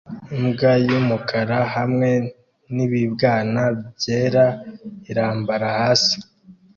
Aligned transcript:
Imbwa 0.37 0.71
y'umukara 0.87 1.59
hamwe 1.75 2.09
n'ibibwana 2.75 3.61
byera 3.97 4.45
irambaraye 5.09 5.75
hasi 5.81 6.15